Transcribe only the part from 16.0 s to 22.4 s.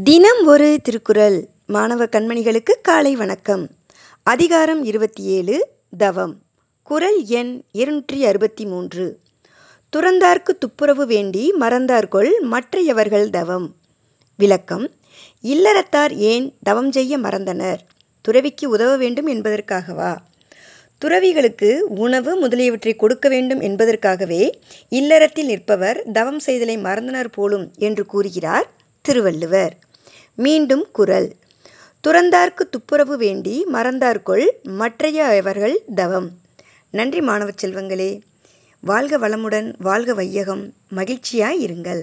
ஏன் தவம் செய்ய மறந்தனர்? துறவிக்கு உதவ வேண்டும் என்பதற்காகவா? துறவிகளுக்கு உணவு